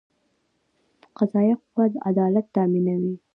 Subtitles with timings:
[1.17, 3.15] قضایه قوه عدالت تامینوي